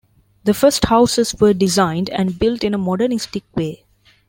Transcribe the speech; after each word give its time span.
The 0.45 0.55
first 0.55 0.85
houses 0.85 1.35
were 1.39 1.53
designed 1.53 2.09
and 2.09 2.39
built 2.39 2.63
in 2.63 2.73
a 2.73 2.77
modernistic 2.79 3.43
way. 3.55 3.85